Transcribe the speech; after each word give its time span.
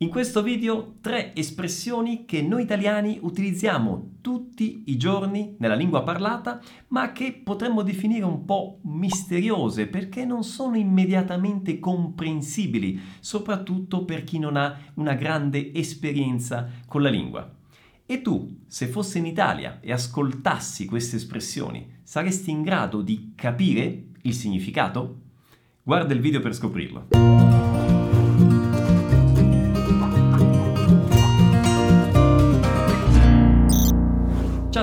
In 0.00 0.10
questo 0.10 0.42
video 0.42 0.96
tre 1.00 1.34
espressioni 1.34 2.26
che 2.26 2.42
noi 2.42 2.64
italiani 2.64 3.18
utilizziamo 3.22 4.16
tutti 4.20 4.82
i 4.88 4.98
giorni 4.98 5.56
nella 5.58 5.74
lingua 5.74 6.02
parlata, 6.02 6.60
ma 6.88 7.12
che 7.12 7.40
potremmo 7.42 7.80
definire 7.80 8.26
un 8.26 8.44
po' 8.44 8.80
misteriose 8.82 9.86
perché 9.86 10.26
non 10.26 10.44
sono 10.44 10.76
immediatamente 10.76 11.78
comprensibili, 11.78 13.00
soprattutto 13.20 14.04
per 14.04 14.22
chi 14.22 14.38
non 14.38 14.58
ha 14.58 14.78
una 14.96 15.14
grande 15.14 15.72
esperienza 15.72 16.68
con 16.86 17.00
la 17.00 17.08
lingua. 17.08 17.50
E 18.04 18.20
tu, 18.20 18.64
se 18.66 18.88
fossi 18.88 19.16
in 19.16 19.24
Italia 19.24 19.78
e 19.80 19.92
ascoltassi 19.92 20.84
queste 20.84 21.16
espressioni, 21.16 22.00
saresti 22.02 22.50
in 22.50 22.60
grado 22.60 23.00
di 23.00 23.32
capire 23.34 24.08
il 24.20 24.34
significato? 24.34 25.20
Guarda 25.82 26.12
il 26.12 26.20
video 26.20 26.40
per 26.40 26.54
scoprirlo. 26.54 27.45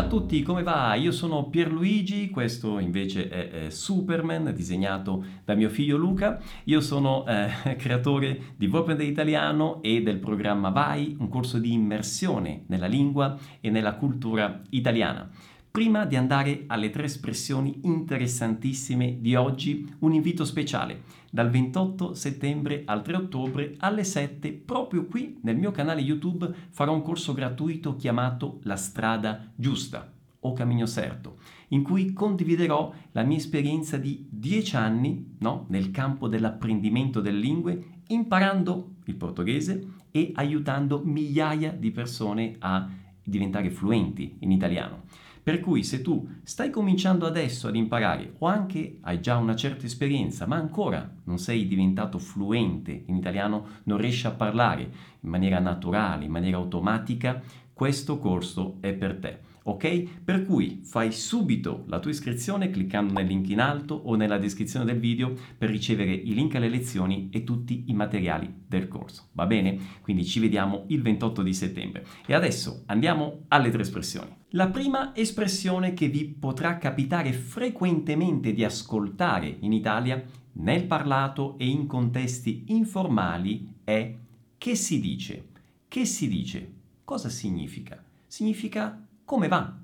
Ciao 0.04 0.12
a 0.12 0.20
tutti, 0.20 0.42
come 0.44 0.64
va? 0.64 0.96
Io 0.96 1.14
sono 1.14 1.48
Pierluigi, 1.48 2.30
questo 2.30 2.78
invece 2.78 3.30
è, 3.30 3.68
è 3.68 3.70
Superman, 3.70 4.54
disegnato 4.54 5.24
da 5.46 5.56
mio 5.56 5.70
figlio 5.70 5.96
Luca. 5.96 6.42
Io 6.66 6.82
sono 6.82 7.26
eh, 7.26 7.76
creatore 7.80 8.54
di 8.58 8.68
Vopen 8.68 9.00
Italiano 9.00 9.82
e 9.82 10.04
del 10.04 10.18
programma 10.18 10.72
Vai, 10.72 11.16
un 11.18 11.30
corso 11.30 11.58
di 11.58 11.72
immersione 11.72 12.66
nella 12.68 12.88
lingua 12.88 13.38
e 13.62 13.70
nella 13.70 13.94
cultura 13.94 14.62
italiana. 14.72 15.30
Prima 15.76 16.06
di 16.06 16.16
andare 16.16 16.66
alle 16.68 16.92
tre 16.92 17.06
espressioni 17.06 17.80
interessantissime 17.86 19.18
di 19.20 19.34
oggi, 19.34 19.92
un 20.02 20.14
invito 20.14 20.46
speciale. 20.46 21.02
Dal 21.32 21.50
28 21.50 22.14
settembre 22.14 22.84
al 22.86 23.02
3 23.02 23.16
ottobre 23.16 23.74
alle 23.80 24.04
7, 24.04 24.52
proprio 24.54 25.06
qui 25.06 25.40
nel 25.42 25.58
mio 25.58 25.72
canale 25.72 26.02
YouTube, 26.02 26.48
farò 26.70 26.94
un 26.94 27.02
corso 27.02 27.34
gratuito 27.34 27.96
chiamato 27.96 28.60
La 28.66 28.76
strada 28.76 29.52
giusta 29.56 30.14
o 30.42 30.54
Camino 30.54 30.86
Certo, 30.86 31.38
in 31.70 31.82
cui 31.82 32.14
condividerò 32.14 32.94
la 33.12 33.24
mia 33.24 33.38
esperienza 33.38 33.98
di 33.98 34.28
10 34.30 34.76
anni 34.76 35.38
no, 35.40 35.66
nel 35.70 35.90
campo 35.90 36.28
dell'apprendimento 36.28 37.20
delle 37.20 37.40
lingue, 37.40 38.02
imparando 38.10 38.98
il 39.06 39.16
portoghese 39.16 39.88
e 40.12 40.34
aiutando 40.36 41.02
migliaia 41.04 41.72
di 41.72 41.90
persone 41.90 42.58
a 42.60 42.88
diventare 43.24 43.72
fluenti 43.72 44.36
in 44.42 44.52
italiano. 44.52 45.06
Per 45.44 45.60
cui 45.60 45.84
se 45.84 46.02
tu 46.02 46.26
stai 46.44 46.70
cominciando 46.70 47.26
adesso 47.26 47.68
ad 47.68 47.76
imparare 47.76 48.36
o 48.38 48.48
anche 48.48 49.00
hai 49.02 49.20
già 49.20 49.36
una 49.36 49.58
certa 49.58 49.86
esperienza, 49.86 50.48
ma 50.48 50.56
ancora 50.56 51.08
non 51.26 51.38
sei 51.38 51.68
diventato 51.68 52.18
fluente 52.18 53.04
in 53.08 53.18
italiano, 53.18 53.66
non 53.84 53.98
riesci 53.98 54.26
a 54.26 54.32
parlare 54.32 54.84
in 55.20 55.30
maniera 55.30 55.60
naturale, 55.60 56.24
in 56.24 56.32
maniera 56.32 56.56
automatica, 56.56 57.42
questo 57.74 58.20
corso 58.20 58.78
è 58.80 58.94
per 58.94 59.18
te 59.18 59.52
ok? 59.64 60.22
Per 60.24 60.46
cui 60.46 60.82
fai 60.84 61.12
subito 61.12 61.84
la 61.88 62.00
tua 62.00 62.12
iscrizione 62.12 62.70
cliccando 62.70 63.14
nel 63.14 63.28
link 63.28 63.50
in 63.50 63.60
alto 63.60 63.96
o 63.96 64.16
nella 64.16 64.38
descrizione 64.38 64.86
del 64.86 65.00
video 65.00 65.34
per 65.58 65.70
ricevere 65.70 66.14
i 66.14 66.34
link 66.34 66.56
alle 66.56 66.70
lezioni 66.70 67.30
e 67.32 67.44
tutti 67.44 67.86
i 67.88 67.94
materiali 67.94 68.52
del 68.68 68.88
corso, 68.88 69.30
va 69.34 69.46
bene? 69.46 69.78
Quindi 70.02 70.26
ci 70.26 70.40
vediamo 70.40 70.86
il 70.88 71.02
28 71.02 71.42
di 71.42 71.54
settembre. 71.54 72.06
E 72.26 72.34
adesso 72.34 72.84
andiamo 72.88 73.46
alle 73.50 73.70
tre 73.70 73.82
espressioni. 73.82 74.42
La 74.50 74.70
prima 74.70 75.16
espressione 75.16 75.94
che 75.94 76.10
vi 76.10 76.26
potrà 76.26 76.78
capitare 76.78 77.34
frequentemente 77.34 78.54
di 78.54 78.64
ascoltare 78.64 79.58
in 79.62 79.74
Italia 79.74 80.24
nel 80.54 80.86
parlato 80.86 81.58
e 81.58 81.68
in 81.68 81.88
contesti 81.88 82.66
informali 82.68 83.74
è 83.84 84.16
che 84.58 84.76
si 84.76 85.00
dice. 85.00 85.48
Che 85.88 86.06
si 86.06 86.28
dice? 86.28 86.72
Cosa 87.04 87.30
significa? 87.30 88.04
Significa 88.28 89.08
come 89.26 89.48
va? 89.48 89.76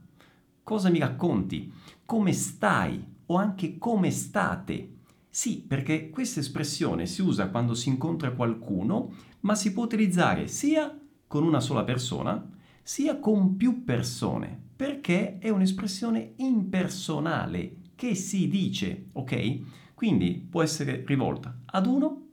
Cosa 0.63 0.89
mi 0.89 0.99
racconti? 0.99 1.71
Come 2.05 2.33
stai? 2.33 3.03
O 3.27 3.35
anche 3.35 3.77
come 3.77 4.11
state? 4.11 4.97
Sì, 5.29 5.61
perché 5.61 6.09
questa 6.09 6.39
espressione 6.39 7.05
si 7.05 7.21
usa 7.21 7.49
quando 7.49 7.73
si 7.73 7.89
incontra 7.89 8.31
qualcuno, 8.31 9.13
ma 9.41 9.55
si 9.55 9.71
può 9.71 9.83
utilizzare 9.83 10.47
sia 10.47 10.95
con 11.27 11.43
una 11.43 11.59
sola 11.59 11.83
persona, 11.83 12.43
sia 12.81 13.19
con 13.19 13.55
più 13.55 13.83
persone, 13.83 14.59
perché 14.75 15.37
è 15.37 15.49
un'espressione 15.49 16.33
impersonale 16.37 17.75
che 17.95 18.15
si 18.15 18.47
dice, 18.47 19.07
ok? 19.13 19.93
Quindi 19.93 20.45
può 20.49 20.63
essere 20.63 21.03
rivolta 21.05 21.55
ad 21.65 21.85
uno, 21.85 22.27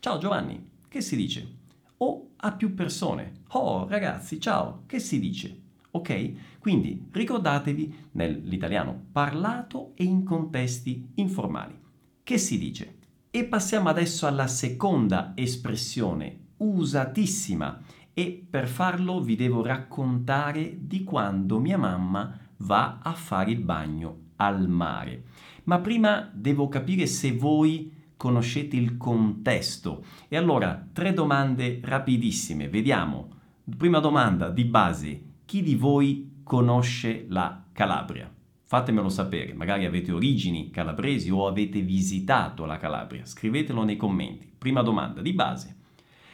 ciao 0.00 0.18
Giovanni, 0.18 0.70
che 0.88 1.00
si 1.00 1.16
dice? 1.16 1.56
O 1.98 2.30
a 2.36 2.52
più 2.52 2.74
persone, 2.74 3.42
oh 3.50 3.88
ragazzi, 3.88 4.40
ciao, 4.40 4.82
che 4.86 4.98
si 4.98 5.18
dice? 5.18 5.60
Ok? 5.92 6.58
Quindi 6.58 7.08
ricordatevi 7.10 8.08
nell'italiano 8.12 9.06
parlato 9.12 9.92
e 9.94 10.04
in 10.04 10.24
contesti 10.24 11.12
informali. 11.16 11.78
Che 12.22 12.38
si 12.38 12.58
dice? 12.58 12.96
E 13.30 13.44
passiamo 13.44 13.88
adesso 13.88 14.26
alla 14.26 14.46
seconda 14.46 15.32
espressione 15.34 16.38
usatissima 16.58 17.80
e 18.14 18.46
per 18.48 18.68
farlo 18.68 19.20
vi 19.20 19.36
devo 19.36 19.62
raccontare 19.62 20.76
di 20.78 21.02
quando 21.02 21.58
mia 21.58 21.78
mamma 21.78 22.38
va 22.58 23.00
a 23.02 23.12
fare 23.12 23.50
il 23.50 23.60
bagno 23.60 24.30
al 24.36 24.68
mare. 24.68 25.24
Ma 25.64 25.78
prima 25.80 26.30
devo 26.32 26.68
capire 26.68 27.06
se 27.06 27.32
voi 27.32 28.00
conoscete 28.16 28.76
il 28.76 28.96
contesto. 28.96 30.04
E 30.28 30.36
allora, 30.36 30.86
tre 30.92 31.12
domande 31.12 31.80
rapidissime. 31.82 32.68
Vediamo. 32.68 33.30
Prima 33.76 33.98
domanda 33.98 34.48
di 34.50 34.64
base 34.64 35.22
chi 35.52 35.62
di 35.62 35.74
voi 35.74 36.40
conosce 36.42 37.26
la 37.28 37.62
Calabria? 37.72 38.32
Fatemelo 38.62 39.10
sapere, 39.10 39.52
magari 39.52 39.84
avete 39.84 40.10
origini 40.10 40.70
calabresi 40.70 41.28
o 41.28 41.46
avete 41.46 41.82
visitato 41.82 42.64
la 42.64 42.78
Calabria. 42.78 43.26
Scrivetelo 43.26 43.84
nei 43.84 43.98
commenti. 43.98 44.50
Prima 44.56 44.80
domanda 44.80 45.20
di 45.20 45.34
base. 45.34 45.76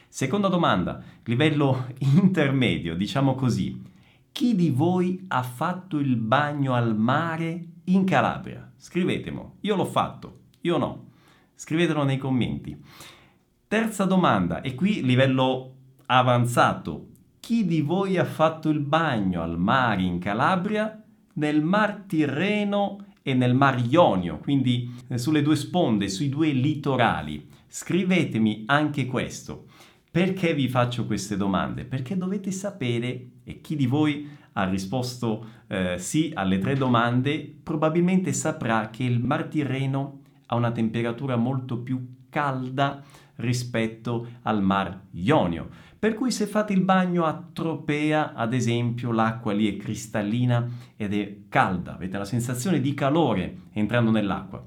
Seconda 0.06 0.46
domanda, 0.46 1.02
livello 1.24 1.88
intermedio, 1.98 2.94
diciamo 2.94 3.34
così. 3.34 3.82
Chi 4.30 4.54
di 4.54 4.70
voi 4.70 5.24
ha 5.26 5.42
fatto 5.42 5.98
il 5.98 6.14
bagno 6.14 6.74
al 6.74 6.96
mare 6.96 7.70
in 7.86 8.04
Calabria? 8.04 8.70
Scrivetelo. 8.76 9.56
Io 9.62 9.74
l'ho 9.74 9.84
fatto, 9.84 10.42
io 10.60 10.78
no. 10.78 11.08
Scrivetelo 11.56 12.04
nei 12.04 12.18
commenti. 12.18 12.80
Terza 13.66 14.04
domanda, 14.04 14.60
e 14.60 14.76
qui 14.76 15.02
livello 15.02 15.74
avanzato 16.06 17.07
chi 17.48 17.64
di 17.64 17.80
voi 17.80 18.18
ha 18.18 18.26
fatto 18.26 18.68
il 18.68 18.80
bagno 18.80 19.40
al 19.40 19.58
mare 19.58 20.02
in 20.02 20.18
Calabria, 20.18 21.02
nel 21.36 21.62
Mar 21.62 22.04
Tirreno 22.06 23.06
e 23.22 23.32
nel 23.32 23.54
Mar 23.54 23.82
Ionio, 23.88 24.36
quindi 24.36 24.94
eh, 25.08 25.16
sulle 25.16 25.40
due 25.40 25.56
sponde, 25.56 26.10
sui 26.10 26.28
due 26.28 26.50
litorali? 26.50 27.48
Scrivetemi 27.66 28.64
anche 28.66 29.06
questo. 29.06 29.64
Perché 30.10 30.52
vi 30.52 30.68
faccio 30.68 31.06
queste 31.06 31.38
domande? 31.38 31.86
Perché 31.86 32.18
dovete 32.18 32.50
sapere, 32.50 33.28
e 33.44 33.62
chi 33.62 33.76
di 33.76 33.86
voi 33.86 34.28
ha 34.52 34.68
risposto 34.68 35.46
eh, 35.68 35.96
sì 35.96 36.30
alle 36.34 36.58
tre 36.58 36.74
domande, 36.74 37.50
probabilmente 37.62 38.34
saprà 38.34 38.90
che 38.90 39.04
il 39.04 39.24
Mar 39.24 39.44
Tirreno 39.44 40.20
ha 40.48 40.54
una 40.54 40.70
temperatura 40.70 41.36
molto 41.36 41.78
più 41.78 42.16
calda 42.28 43.02
rispetto 43.38 44.26
al 44.42 44.62
Mar 44.62 45.06
Ionio. 45.12 45.68
Per 45.98 46.14
cui 46.14 46.30
se 46.30 46.46
fate 46.46 46.72
il 46.72 46.82
bagno 46.82 47.24
a 47.24 47.42
Tropea, 47.52 48.34
ad 48.34 48.54
esempio, 48.54 49.10
l'acqua 49.10 49.52
lì 49.52 49.68
è 49.72 49.76
cristallina 49.76 50.68
ed 50.96 51.12
è 51.12 51.36
calda, 51.48 51.94
avete 51.94 52.18
la 52.18 52.24
sensazione 52.24 52.80
di 52.80 52.94
calore 52.94 53.62
entrando 53.72 54.10
nell'acqua. 54.10 54.64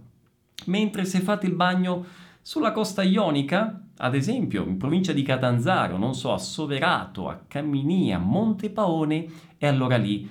Mentre 0.66 1.06
se 1.06 1.20
fate 1.22 1.48
il 1.48 1.54
bagno 1.54 2.06
sulla 2.42 2.72
costa 2.72 3.02
ionica, 3.02 3.82
ad 3.98 4.16
esempio 4.16 4.66
in 4.66 4.78
provincia 4.78 5.14
di 5.14 5.22
Catanzaro, 5.22 5.98
non 5.98 6.16
so, 6.16 6.34
a 6.34 6.38
Soverato, 6.38 7.30
a 7.30 7.44
Camminia, 7.48 8.18
a 8.18 8.20
Monte 8.20 8.70
Paone, 8.70 9.26
e 9.58 9.68
allora 9.68 9.96
lì 9.96 10.28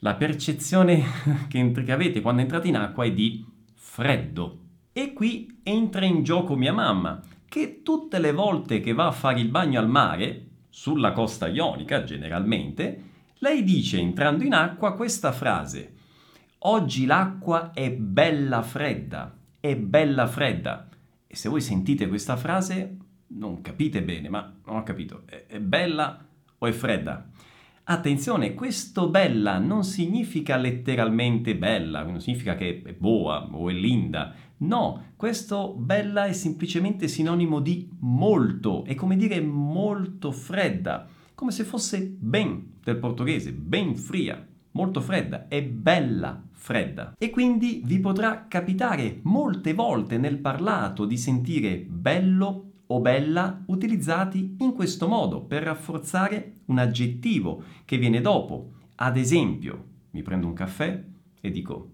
la 0.00 0.14
percezione 0.14 1.02
che, 1.48 1.70
che 1.70 1.92
avete 1.92 2.20
quando 2.20 2.42
entrate 2.42 2.68
in 2.68 2.76
acqua 2.76 3.04
è 3.04 3.12
di 3.12 3.44
freddo. 3.74 4.58
E 4.92 5.12
qui 5.12 5.60
entra 5.62 6.04
in 6.04 6.22
gioco 6.22 6.54
mia 6.54 6.72
mamma, 6.72 7.20
che 7.54 7.82
tutte 7.84 8.18
le 8.18 8.32
volte 8.32 8.80
che 8.80 8.92
va 8.92 9.06
a 9.06 9.12
fare 9.12 9.38
il 9.38 9.48
bagno 9.48 9.78
al 9.78 9.88
mare, 9.88 10.46
sulla 10.70 11.12
costa 11.12 11.46
ionica 11.46 12.02
generalmente, 12.02 13.02
lei 13.34 13.62
dice 13.62 13.96
entrando 13.96 14.42
in 14.42 14.54
acqua 14.54 14.96
questa 14.96 15.30
frase. 15.30 15.94
Oggi 16.58 17.06
l'acqua 17.06 17.70
è 17.72 17.92
bella 17.92 18.60
fredda, 18.62 19.32
è 19.60 19.76
bella 19.76 20.26
fredda. 20.26 20.88
E 21.28 21.36
se 21.36 21.48
voi 21.48 21.60
sentite 21.60 22.08
questa 22.08 22.36
frase 22.36 22.96
non 23.28 23.60
capite 23.60 24.02
bene, 24.02 24.28
ma 24.28 24.52
non 24.64 24.78
ho 24.78 24.82
capito, 24.82 25.22
è, 25.26 25.44
è 25.46 25.60
bella 25.60 26.26
o 26.58 26.66
è 26.66 26.72
fredda? 26.72 27.24
Attenzione, 27.86 28.54
questo 28.54 29.10
bella 29.10 29.58
non 29.58 29.84
significa 29.84 30.56
letteralmente 30.56 31.54
bella, 31.54 32.02
non 32.02 32.18
significa 32.18 32.54
che 32.54 32.80
è 32.82 32.92
boa 32.94 33.46
o 33.52 33.68
è 33.68 33.74
linda. 33.74 34.32
No, 34.58 35.12
questo 35.16 35.74
bella 35.74 36.24
è 36.24 36.32
semplicemente 36.32 37.08
sinonimo 37.08 37.60
di 37.60 37.86
molto, 37.98 38.86
è 38.86 38.94
come 38.94 39.16
dire 39.16 39.38
molto 39.42 40.32
fredda, 40.32 41.06
come 41.34 41.50
se 41.50 41.64
fosse 41.64 42.16
ben 42.18 42.76
del 42.82 42.96
portoghese, 42.96 43.52
ben 43.52 43.94
fria, 43.96 44.42
molto 44.70 45.02
fredda, 45.02 45.46
è 45.48 45.62
bella 45.62 46.42
fredda. 46.52 47.14
E 47.18 47.28
quindi 47.28 47.82
vi 47.84 48.00
potrà 48.00 48.46
capitare 48.48 49.20
molte 49.24 49.74
volte 49.74 50.16
nel 50.16 50.38
parlato 50.38 51.04
di 51.04 51.18
sentire 51.18 51.84
bello 51.86 52.70
o 52.94 53.00
bella 53.00 53.62
utilizzati 53.66 54.56
in 54.60 54.72
questo 54.72 55.08
modo 55.08 55.42
per 55.42 55.64
rafforzare 55.64 56.60
un 56.66 56.78
aggettivo 56.78 57.62
che 57.84 57.98
viene 57.98 58.20
dopo. 58.20 58.74
Ad 58.96 59.16
esempio, 59.16 59.84
mi 60.10 60.22
prendo 60.22 60.46
un 60.46 60.52
caffè 60.52 61.02
e 61.40 61.50
dico 61.50 61.90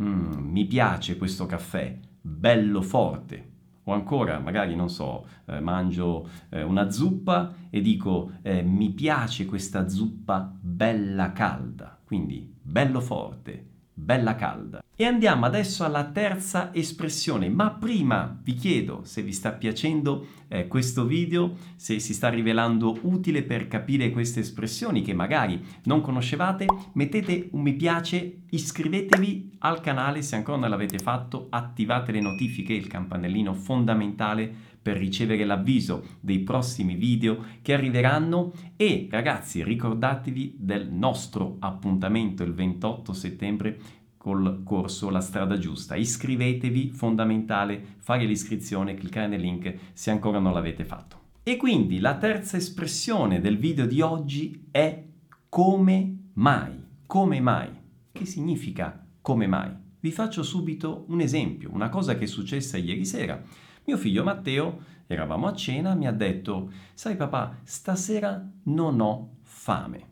mm, 0.00 0.32
mi 0.38 0.64
piace 0.64 1.18
questo 1.18 1.44
caffè, 1.44 1.98
bello 2.20 2.80
forte. 2.80 3.56
O 3.84 3.92
ancora, 3.92 4.38
magari, 4.38 4.74
non 4.74 4.88
so, 4.88 5.26
eh, 5.46 5.60
mangio 5.60 6.28
eh, 6.48 6.62
una 6.62 6.90
zuppa 6.90 7.54
e 7.68 7.80
dico 7.82 8.32
eh, 8.42 8.62
mi 8.62 8.90
piace 8.90 9.44
questa 9.44 9.86
zuppa 9.88 10.50
bella 10.58 11.32
calda. 11.32 11.98
Quindi 12.04 12.54
bello 12.60 13.00
forte, 13.00 13.66
bella 13.98 14.34
calda. 14.34 14.82
E 14.94 15.04
andiamo 15.04 15.46
adesso 15.46 15.84
alla 15.84 16.04
terza 16.04 16.74
espressione, 16.74 17.48
ma 17.48 17.70
prima 17.70 18.36
vi 18.42 18.54
chiedo 18.54 19.02
se 19.04 19.22
vi 19.22 19.32
sta 19.32 19.52
piacendo 19.52 20.26
eh, 20.48 20.66
questo 20.66 21.04
video, 21.04 21.56
se 21.76 22.00
si 22.00 22.14
sta 22.14 22.28
rivelando 22.28 22.98
utile 23.02 23.42
per 23.42 23.68
capire 23.68 24.10
queste 24.10 24.40
espressioni 24.40 25.02
che 25.02 25.14
magari 25.14 25.62
non 25.84 26.00
conoscevate, 26.00 26.66
mettete 26.94 27.48
un 27.52 27.62
mi 27.62 27.74
piace, 27.74 28.44
iscrivetevi 28.48 29.56
al 29.58 29.80
canale 29.80 30.22
se 30.22 30.36
ancora 30.36 30.58
non 30.58 30.70
l'avete 30.70 30.98
fatto, 30.98 31.46
attivate 31.50 32.12
le 32.12 32.20
notifiche, 32.20 32.72
il 32.72 32.86
campanellino 32.86 33.52
fondamentale 33.52 34.76
per 34.80 34.96
ricevere 34.96 35.44
l'avviso 35.44 36.04
dei 36.20 36.40
prossimi 36.40 36.94
video 36.94 37.44
che 37.62 37.74
arriveranno 37.74 38.52
e 38.76 39.08
ragazzi 39.10 39.62
ricordatevi 39.62 40.56
del 40.58 40.90
nostro 40.90 41.56
appuntamento 41.60 42.42
il 42.42 42.54
28 42.54 43.12
settembre 43.12 43.78
col 44.16 44.62
corso 44.64 45.10
La 45.10 45.20
strada 45.20 45.56
giusta. 45.56 45.96
Iscrivetevi, 45.96 46.90
fondamentale 46.90 47.96
fare 47.98 48.24
l'iscrizione, 48.24 48.94
cliccare 48.94 49.28
nel 49.28 49.40
link 49.40 49.74
se 49.92 50.10
ancora 50.10 50.38
non 50.38 50.52
l'avete 50.52 50.84
fatto. 50.84 51.16
E 51.42 51.56
quindi 51.56 51.98
la 51.98 52.16
terza 52.18 52.58
espressione 52.58 53.40
del 53.40 53.56
video 53.56 53.86
di 53.86 54.02
oggi 54.02 54.66
è 54.70 55.02
come 55.48 56.16
mai. 56.34 56.84
Come 57.06 57.40
mai? 57.40 57.70
Che 58.12 58.26
significa 58.26 59.06
come 59.22 59.46
mai? 59.46 59.70
Vi 60.00 60.12
faccio 60.12 60.42
subito 60.42 61.06
un 61.08 61.20
esempio, 61.20 61.70
una 61.72 61.88
cosa 61.88 62.16
che 62.16 62.24
è 62.24 62.26
successa 62.26 62.76
ieri 62.76 63.06
sera. 63.06 63.42
Mio 63.88 63.96
figlio 63.96 64.22
Matteo, 64.22 64.80
eravamo 65.06 65.46
a 65.46 65.54
cena, 65.54 65.94
mi 65.94 66.06
ha 66.06 66.12
detto, 66.12 66.70
sai 66.92 67.16
papà, 67.16 67.60
stasera 67.62 68.46
non 68.64 69.00
ho 69.00 69.36
fame. 69.40 70.06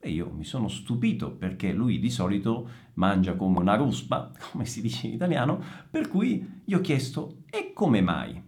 E 0.00 0.10
io 0.10 0.28
mi 0.32 0.42
sono 0.42 0.66
stupito 0.66 1.30
perché 1.30 1.72
lui 1.72 2.00
di 2.00 2.10
solito 2.10 2.68
mangia 2.94 3.36
come 3.36 3.60
una 3.60 3.76
ruspa, 3.76 4.32
come 4.50 4.64
si 4.64 4.80
dice 4.80 5.06
in 5.06 5.12
italiano, 5.12 5.62
per 5.88 6.08
cui 6.08 6.62
gli 6.64 6.74
ho 6.74 6.80
chiesto 6.80 7.42
e 7.48 7.72
come 7.72 8.00
mai? 8.00 8.42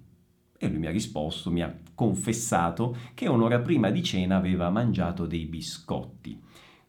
E 0.59 0.69
lui 0.69 0.79
mi 0.79 0.87
ha 0.89 0.91
risposto, 0.91 1.53
mi 1.53 1.63
ha 1.63 1.73
confessato 1.95 2.97
che 3.15 3.29
un'ora 3.29 3.61
prima 3.61 3.91
di 3.91 4.03
cena 4.03 4.39
aveva 4.39 4.71
mangiato 4.71 5.25
dei 5.25 5.45
biscotti. 5.45 6.43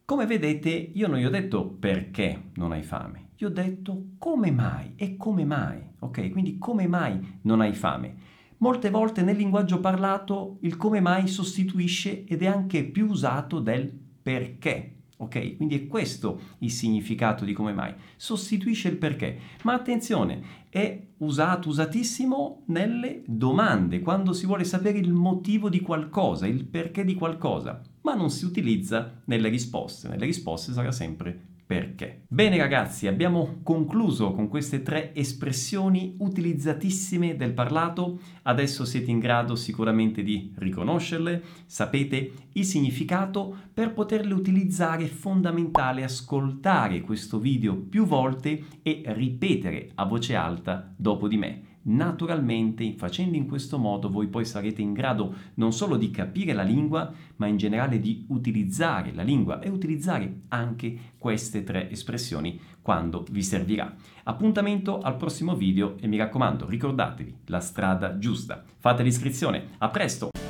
Come 0.04 0.26
vedete, 0.26 0.70
io 0.70 1.06
non 1.06 1.18
gli 1.18 1.24
ho 1.24 1.30
detto 1.30 1.68
perché 1.68 2.50
non 2.54 2.72
hai 2.72 2.82
fame, 2.82 3.28
ho 3.44 3.50
detto 3.50 4.10
come 4.18 4.50
mai 4.50 4.92
e 4.96 5.16
come 5.16 5.44
mai, 5.44 5.80
ok? 5.98 6.30
Quindi 6.30 6.58
come 6.58 6.86
mai 6.86 7.38
non 7.42 7.60
hai 7.60 7.74
fame? 7.74 8.32
Molte 8.58 8.88
volte 8.90 9.22
nel 9.22 9.36
linguaggio 9.36 9.80
parlato 9.80 10.58
il 10.60 10.76
come 10.76 11.00
mai 11.00 11.26
sostituisce 11.26 12.24
ed 12.24 12.42
è 12.42 12.46
anche 12.46 12.84
più 12.84 13.08
usato 13.08 13.60
del 13.60 13.92
perché. 14.22 14.90
Ok? 15.18 15.56
Quindi 15.56 15.76
è 15.76 15.86
questo 15.86 16.40
il 16.58 16.70
significato 16.70 17.44
di 17.44 17.52
come 17.52 17.72
mai. 17.72 17.94
Sostituisce 18.16 18.88
il 18.88 18.96
perché. 18.96 19.38
Ma 19.62 19.74
attenzione, 19.74 20.42
è 20.70 21.00
usato, 21.18 21.68
usatissimo 21.68 22.62
nelle 22.66 23.22
domande, 23.26 24.00
quando 24.00 24.32
si 24.32 24.46
vuole 24.46 24.64
sapere 24.64 24.98
il 24.98 25.12
motivo 25.12 25.68
di 25.68 25.80
qualcosa, 25.80 26.46
il 26.46 26.64
perché 26.64 27.04
di 27.04 27.14
qualcosa, 27.14 27.80
ma 28.02 28.14
non 28.14 28.30
si 28.30 28.44
utilizza 28.44 29.22
nelle 29.26 29.48
risposte. 29.48 30.08
Nelle 30.08 30.26
risposte 30.26 30.72
sarà 30.72 30.90
sempre 30.90 31.52
perché. 31.66 32.24
Bene 32.28 32.58
ragazzi, 32.58 33.06
abbiamo 33.06 33.60
concluso 33.62 34.32
con 34.32 34.48
queste 34.48 34.82
tre 34.82 35.14
espressioni 35.14 36.14
utilizzatissime 36.18 37.36
del 37.36 37.54
parlato, 37.54 38.20
adesso 38.42 38.84
siete 38.84 39.10
in 39.10 39.18
grado 39.18 39.56
sicuramente 39.56 40.22
di 40.22 40.52
riconoscerle, 40.56 41.42
sapete 41.66 42.32
il 42.52 42.64
significato, 42.64 43.56
per 43.72 43.92
poterle 43.92 44.34
utilizzare 44.34 45.04
è 45.04 45.08
fondamentale 45.08 46.04
ascoltare 46.04 47.00
questo 47.00 47.38
video 47.38 47.76
più 47.76 48.04
volte 48.04 48.62
e 48.82 49.02
ripetere 49.06 49.90
a 49.94 50.04
voce 50.04 50.34
alta 50.34 50.92
dopo 50.96 51.28
di 51.28 51.36
me. 51.36 51.73
Naturalmente, 51.86 52.94
facendo 52.96 53.36
in 53.36 53.46
questo 53.46 53.78
modo, 53.78 54.10
voi 54.10 54.28
poi 54.28 54.44
sarete 54.44 54.80
in 54.80 54.92
grado 54.92 55.34
non 55.54 55.72
solo 55.72 55.96
di 55.96 56.10
capire 56.10 56.52
la 56.52 56.62
lingua, 56.62 57.12
ma 57.36 57.46
in 57.46 57.56
generale 57.56 58.00
di 58.00 58.24
utilizzare 58.28 59.12
la 59.12 59.22
lingua 59.22 59.60
e 59.60 59.68
utilizzare 59.68 60.42
anche 60.48 61.12
queste 61.18 61.62
tre 61.62 61.90
espressioni 61.90 62.58
quando 62.80 63.24
vi 63.30 63.42
servirà. 63.42 63.94
Appuntamento 64.24 65.00
al 65.00 65.16
prossimo 65.16 65.54
video 65.54 65.96
e 66.00 66.06
mi 66.06 66.16
raccomando, 66.16 66.66
ricordatevi 66.66 67.36
la 67.46 67.60
strada 67.60 68.18
giusta. 68.18 68.62
Fate 68.78 69.02
l'iscrizione. 69.02 69.70
A 69.78 69.88
presto! 69.88 70.43